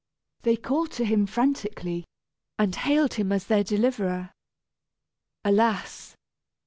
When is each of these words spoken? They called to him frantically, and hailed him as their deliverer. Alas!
They 0.41 0.55
called 0.57 0.89
to 0.93 1.05
him 1.05 1.27
frantically, 1.27 2.05
and 2.57 2.73
hailed 2.75 3.13
him 3.13 3.31
as 3.31 3.45
their 3.45 3.63
deliverer. 3.63 4.31
Alas! 5.45 6.15